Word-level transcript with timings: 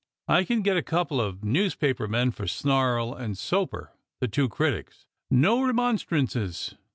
I 0.27 0.45
can 0.45 0.63
get 0.63 0.77
a 0.77 0.81
couple 0.81 1.21
of 1.21 1.41
newsjjaper 1.43 2.07
men 2.09 2.31
for 2.31 2.47
Snarl 2.47 3.13
and 3.13 3.37
Soaper, 3.37 3.91
the 4.19 4.27
two 4.27 4.49
critics. 4.49 5.05
No 5.29 5.61
remonstrances. 5.63 6.73